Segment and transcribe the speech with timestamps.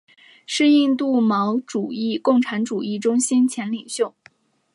[0.47, 4.15] 是印度毛主义共产主义中心前领袖。